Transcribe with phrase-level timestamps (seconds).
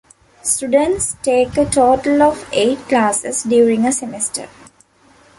[0.41, 4.49] Students take a total of eight classes during a semester.